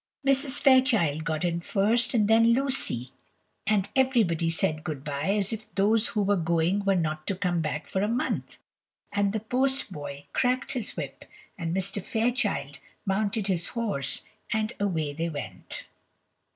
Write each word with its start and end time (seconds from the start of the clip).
Mrs. 0.25 0.59
Fairchild 0.59 1.23
got 1.23 1.45
in 1.45 1.59
first, 1.59 2.15
and 2.15 2.27
then 2.27 2.53
Lucy; 2.53 3.11
and 3.67 3.87
everybody 3.95 4.49
said 4.49 4.83
good 4.83 5.03
bye 5.03 5.35
as 5.35 5.53
if 5.53 5.71
those 5.75 6.07
who 6.07 6.23
were 6.23 6.35
going 6.35 6.83
were 6.83 6.95
not 6.95 7.27
to 7.27 7.35
come 7.35 7.61
back 7.61 7.85
for 7.85 8.01
a 8.01 8.07
month; 8.07 8.57
and 9.11 9.31
the 9.31 9.39
post 9.39 9.91
boy 9.91 10.25
cracked 10.33 10.71
his 10.71 10.97
whip, 10.97 11.25
and 11.55 11.75
Mr. 11.75 12.01
Fairchild 12.03 12.79
mounted 13.05 13.45
his 13.45 13.67
horse, 13.67 14.21
and 14.51 14.73
away 14.79 15.13
they 15.13 15.29
went. 15.29 15.83